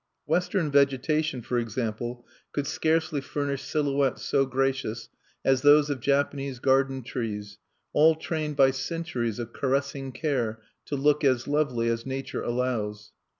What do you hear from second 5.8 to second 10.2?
of Japanese garden trees, all trained by centuries of caressing